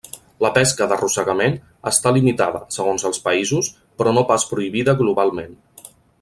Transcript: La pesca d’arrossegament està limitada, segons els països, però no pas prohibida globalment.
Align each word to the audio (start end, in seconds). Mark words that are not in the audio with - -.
La 0.43 0.49
pesca 0.53 0.85
d’arrossegament 0.91 1.57
està 1.91 2.13
limitada, 2.15 2.61
segons 2.77 3.05
els 3.11 3.21
països, 3.29 3.71
però 4.01 4.15
no 4.19 4.25
pas 4.33 4.47
prohibida 4.55 4.97
globalment. 5.05 5.55